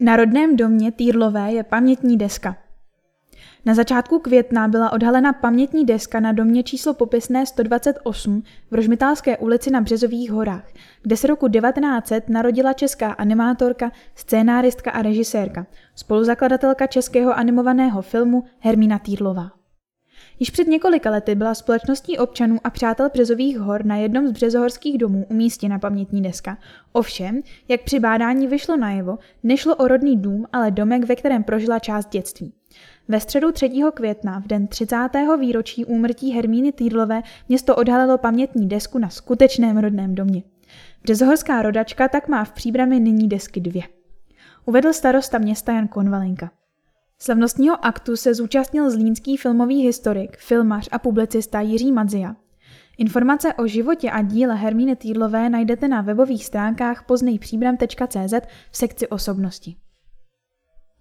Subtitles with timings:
[0.00, 2.56] Na rodném domě Týrlové je pamětní deska.
[3.64, 9.70] Na začátku května byla odhalena pamětní deska na domě číslo popisné 128 v Rožmitálské ulici
[9.70, 10.68] na Březových horách,
[11.02, 18.98] kde se roku 1900 narodila česká animátorka, scénáristka a režisérka, spoluzakladatelka českého animovaného filmu Hermína
[18.98, 19.63] Týrlová.
[20.38, 24.98] Již před několika lety byla společností občanů a přátel Březových hor na jednom z březohorských
[24.98, 26.58] domů umístěna pamětní deska.
[26.92, 31.78] Ovšem, jak při bádání vyšlo najevo, nešlo o rodný dům, ale domek, ve kterém prožila
[31.78, 32.52] část dětství.
[33.08, 33.70] Ve středu 3.
[33.94, 34.96] května, v den 30.
[35.40, 40.42] výročí úmrtí Hermíny Týdlové, město odhalilo pamětní desku na skutečném rodném domě.
[41.02, 43.82] Březohorská rodačka tak má v příbrami nyní desky dvě.
[44.64, 46.50] Uvedl starosta města Jan Konvalinka.
[47.18, 52.36] Slavnostního aktu se zúčastnil zlínský filmový historik, filmař a publicista Jiří Madzia.
[52.98, 58.34] Informace o životě a díle Hermíny Týdlové najdete na webových stránkách poznejpříbram.cz
[58.70, 59.76] v sekci osobnosti.